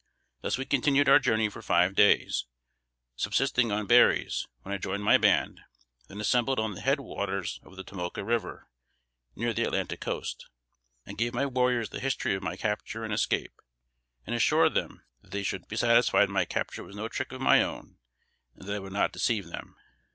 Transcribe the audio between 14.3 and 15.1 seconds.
assured them